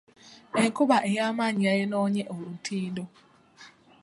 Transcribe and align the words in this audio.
Enkuba 0.61 0.97
ey'amaanyi 1.09 1.63
yayonoonye 1.69 2.23
olutindo. 2.35 3.03